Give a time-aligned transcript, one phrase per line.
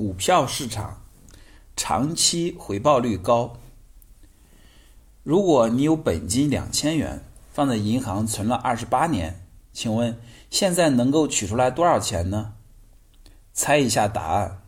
[0.00, 1.02] 股票市场
[1.76, 3.58] 长期回报率高。
[5.22, 7.22] 如果你有本金两千元，
[7.52, 10.18] 放在银行存了二十八年，请问
[10.48, 12.54] 现在能够取出来多少钱呢？
[13.52, 14.62] 猜一下答案。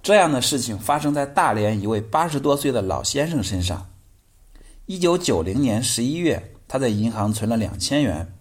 [0.00, 3.88] 这样的事情发生在大连一位八十多岁的老先生身上。
[4.86, 8.32] 一九九零年十一月，他在银行存了两千元，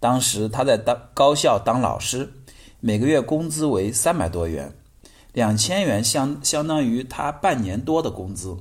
[0.00, 2.32] 当时他在当高校当老师，
[2.80, 4.74] 每个月工资为三百多元，
[5.34, 8.56] 两千元相相当于他半年多的工资。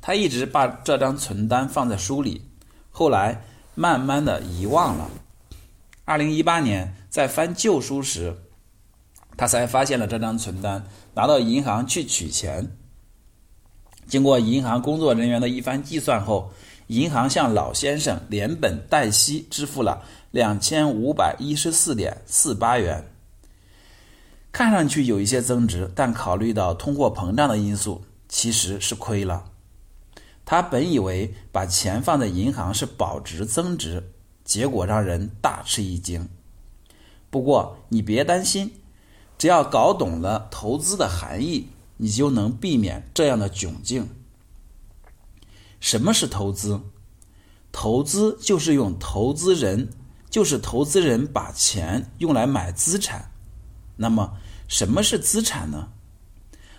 [0.00, 2.40] 他一直把这张存单放在书里，
[2.90, 3.42] 后来
[3.74, 5.10] 慢慢的遗忘了。
[6.04, 8.34] 二零一八年在翻旧书时，
[9.36, 12.70] 他才发现了这张存单，拿到银行去取钱。
[14.06, 16.52] 经过银行工作人员的一番计算后，
[16.86, 23.04] 银行向老先生连本带息支付了两千五百一十四点四八元。
[24.52, 29.44] 看上去有一些增值，但考虑到通货膨胀的因素，其实是亏了。
[30.44, 34.12] 他本以为把钱放在银行是保值增值，
[34.44, 36.28] 结果让人大吃一惊。
[37.30, 38.72] 不过你别担心，
[39.38, 44.08] 只要搞懂了投资的含义，你就能避免这样的窘境。
[45.78, 46.80] 什么是投资？
[47.70, 49.90] 投资就是用投资人，
[50.28, 53.29] 就是投资人把钱用来买资产。
[54.00, 55.88] 那么什么是资产呢？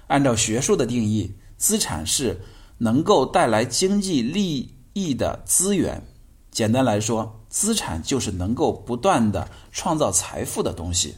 [0.07, 2.41] 按照学术的定义，资产是。
[2.83, 6.03] 能够带来经济利益的资源，
[6.49, 11.17] 简单来说，资产就是能够不断的创造财富的东西。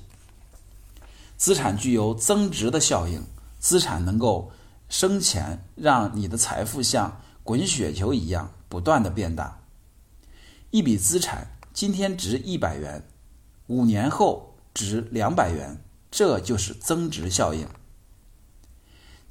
[1.37, 3.23] 资产具有增值的效应，
[3.59, 4.51] 资产能够
[4.89, 9.61] 生钱，让你的财富像滚雪球一样不断的变大。
[10.71, 13.07] 一笔资产今天值一百元，
[13.67, 15.81] 五年后值两百元，
[16.15, 17.67] 这就是增值效应。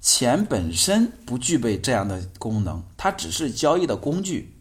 [0.00, 4.56] 钱本身不具备这样的功能，它只是交易的工具。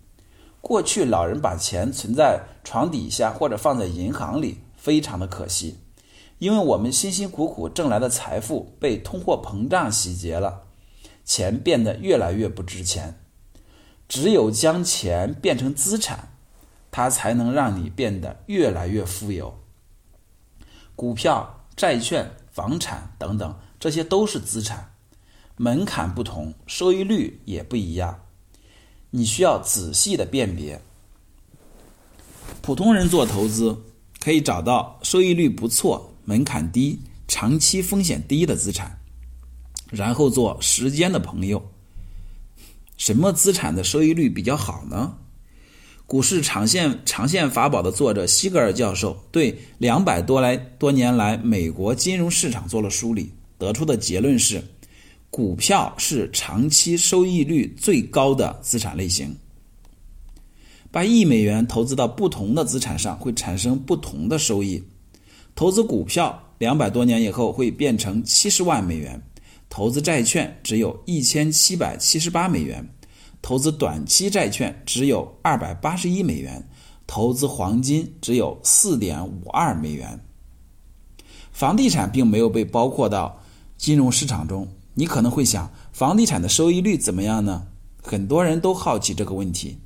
[0.62, 5.80] 过去老人把钱存在床底下或者放在银行里，非常的可惜，
[6.38, 10.68] 因为我们辛辛苦苦挣来的财富被通货膨胀洗劫了，
[11.26, 13.20] 钱变得越来越不值钱。
[14.08, 16.30] 只有将钱变成资产，
[16.92, 19.58] 它才能让你变得越来越富有。
[20.96, 24.94] 股票、债券、房产等等，这些都是资产。
[25.58, 28.20] 门槛不同，收益率也不一样，
[29.10, 30.80] 你需要仔细的辨别。
[32.62, 33.76] 普通人做投资
[34.20, 39.00] 可以找到收益率不错、门槛低、长期风险低的资产，
[39.90, 41.72] 然后做时间的朋友。
[42.96, 45.18] 什么资产的收益率比较好呢？
[46.12, 54.62] 股市长线长线法宝的作者西格尔教授对两百多来多年来美国金融市场做了梳理，得出的结论是。
[55.30, 59.34] 股票是长期收益率最高的资产类型。
[60.92, 64.84] 把一美元投资到不同的资产上，会产生不同的收益。
[65.56, 69.22] 投资股票两百多年以后会变成七十万美元，
[69.70, 72.86] 投资债券只有一千七百七十八美元，
[73.42, 76.64] 投资短期债券只有二百八十一美元，
[77.08, 80.20] 投资黄金只有四点五二美元。
[81.52, 83.42] 房地产并没有被包括到
[83.78, 84.68] 金融市场中。
[84.94, 87.66] 你可能会想，房地产的收益率怎么样呢？
[88.04, 89.78] 很多人都好奇这个问题。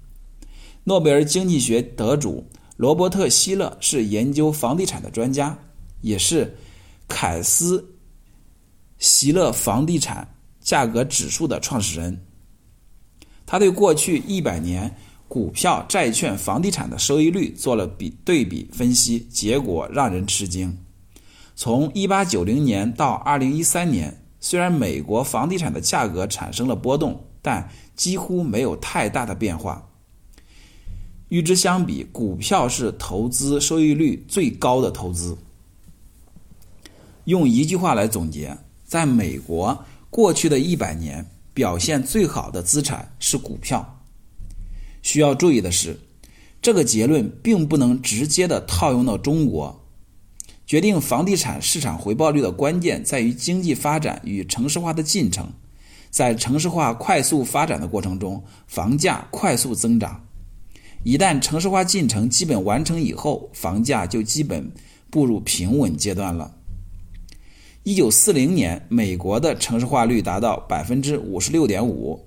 [0.83, 2.45] 诺贝尔经济学得主
[2.77, 5.57] 罗伯特·希勒是研究房地产的专家，
[6.01, 6.57] 也是
[7.07, 7.93] 凯斯
[8.97, 10.27] 希勒房地产
[10.59, 12.25] 价格指数的创始人。
[13.45, 14.95] 他对过去一百年
[15.27, 20.77] 股票、债券、房地产的收益率做了比对比分析，结果让人吃惊。
[21.55, 24.21] 从1890年到2013年。
[24.41, 29.83] 虽然美国房地产的价格产生了波动，但几乎没有太大的变化。
[31.29, 35.35] 与之相比，股票是投资收益率最高的投资。
[37.23, 41.25] 用一句话来总结，在美国过去的一百年
[41.55, 44.03] 表现最好的资产是股票。
[45.01, 45.99] 需要注意的是，
[46.61, 49.81] 这个结论并不能直接的套用到中国。
[50.67, 55.53] 决定房地产市场回报率的关键在于经济发展与城市化的进程。
[56.09, 60.25] 在城市化快速发展的过程中，房价快速增长。
[61.03, 64.71] 一旦城市化进程基本完成以后，房价就基本
[65.09, 66.54] 步入平稳阶段了。
[67.85, 72.19] 一九四零年，美国的城市化率达到百分之五十六点五，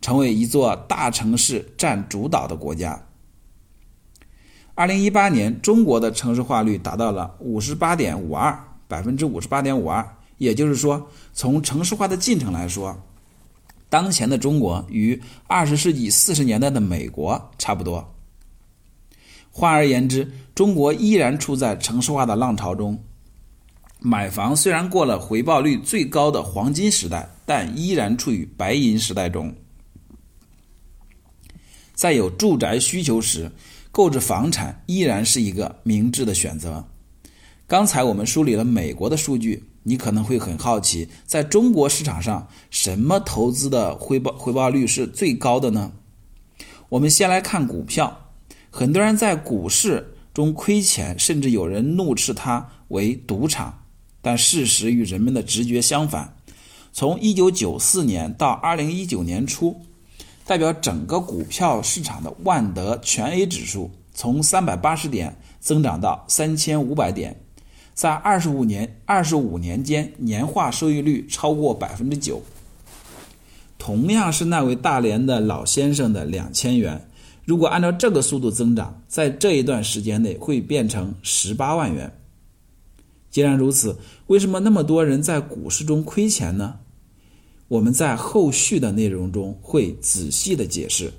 [0.00, 3.08] 成为一座大城市占主导的国家。
[4.76, 10.08] 二零一八年，中国的城市化率达到了五十八点五二百分之五十八点五二，
[10.38, 12.96] 也就是说，从城市化的进程来说，
[13.88, 18.14] 当前的中国与二十世纪四十年代的美国差不多。
[19.50, 22.96] 换而言之，中国依然处在城市化的浪潮中。
[24.02, 29.54] 买房虽然过了回报率最高的黄金时代，但依然处于白银时代中。
[31.92, 33.52] 在有住宅需求时，
[33.90, 36.82] 购置房产依然是一个明智的选择。
[37.66, 45.92] 刚才我们梳理了美国的数据，你可能会很好奇，在中国市场上，什么投资的回报回报率是最高的呢？
[46.88, 48.32] 我们先来看股票。
[48.70, 53.79] 很多人在股市中亏钱，甚至有人怒斥它为赌场。
[54.22, 56.36] 但事实与人们的直觉相反。
[56.92, 59.80] 从1994年到2019年初，
[60.44, 67.40] 代表整个股票市场的万德全 A 指数从380点增长到3500点，
[67.94, 72.40] 在25年25年间年化收益率超过9%。
[73.78, 77.06] 同样是那位大连的老先生的2000元。
[77.44, 82.12] 如果按照这个速度增长，在这一段时间内会变成十八万元。
[83.30, 86.80] 既然如此，为什么那么多人在股市中亏钱呢？
[87.68, 91.12] 我们在后续的内容中会仔细的解释。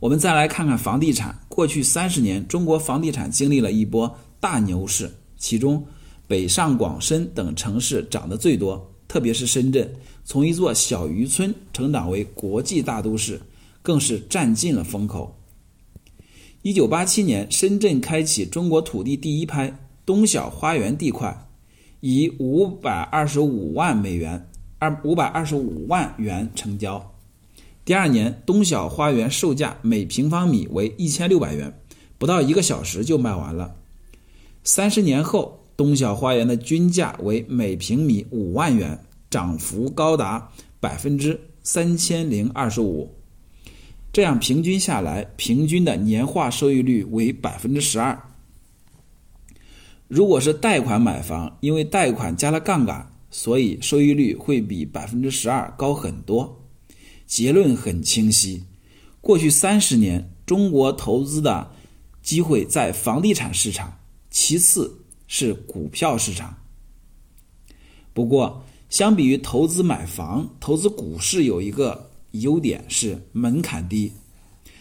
[0.00, 1.38] 我们再来看看房地产。
[1.48, 5.86] 过去三十年，中国房地产经历了一波大牛市，其中
[6.26, 9.94] 北上广深等城市涨得最多，特别是深圳，
[10.24, 13.40] 从一座小渔村成长为国际大都市。
[13.84, 15.36] 更是占尽了风口。
[16.62, 21.46] 一九八七年，深圳开启中国土地第一拍东晓花园地块，
[22.00, 24.48] 以五百二十五万美元
[24.80, 27.14] 二五百二十五万元成交。
[27.84, 31.72] 第二年，东晓花园售价每平方米为一千六百元，
[32.18, 33.76] 不到一个小时就卖完了。
[34.64, 38.98] 三十年后，东晓花园的均价为每平米五万元，
[39.30, 40.50] 涨幅高达
[40.80, 43.08] 百分之三千零二十五。
[44.12, 48.20] 这样平均下来，平均的年化收益率为百分之十二。
[50.14, 56.62] 如果是贷款买房，因为贷款加了杠杆，所以收益率会比百分之十二高很多。
[57.26, 58.62] 结论很清晰：
[59.22, 61.70] 过去三十年，中国投资的
[62.20, 64.00] 机会在房地产市场，
[64.30, 66.54] 其次是股票市场。
[68.12, 72.10] 不过，相比于投资买房，投资股市有一个。
[72.32, 74.10] 优点是门槛低，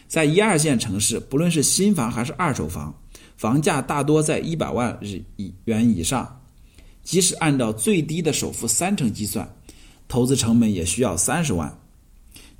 [0.07, 3.00] 在一二线城市，不论是新房还是二手房，
[3.41, 5.19] 房价大多在一百万日
[5.65, 6.43] 元以上。
[7.03, 9.51] 即使按照最低的首付三成计算，
[10.07, 11.75] 投资成本也需要三十万。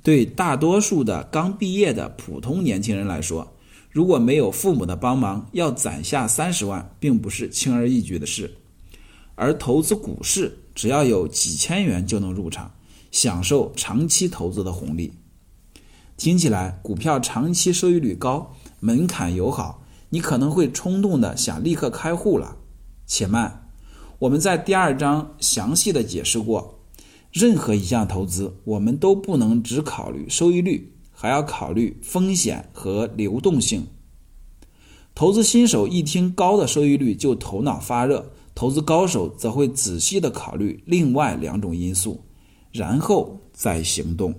[0.02, 3.56] 对大多数的刚毕业的普通年轻人来说，
[3.92, 8.52] 如果没有父母的帮忙，要攒下三十万，并不是轻而易举的事。
[9.36, 12.68] 而投资股市，只要有几千元就能入场。
[13.12, 15.12] 享受长期投资的红利，
[16.16, 19.81] 听起来股票长期收益率高，门槛友好，
[20.12, 22.58] 你可能会冲动的想立刻开户了。
[23.06, 23.70] 且慢，
[24.18, 26.80] 我们在第二章详细的解释过，
[27.30, 33.86] 任何一项投资，我们都不能只考虑收益率，还要考虑风险和流动性。
[35.14, 42.24] 投资新手一听高的收益率就头脑发热，投资高手则会仔细的考虑另外两种因素。
[42.70, 44.34] 然后再行动。